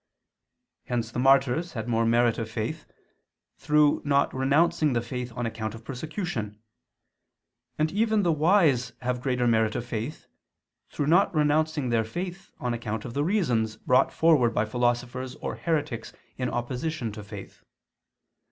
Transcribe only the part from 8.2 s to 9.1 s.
the wise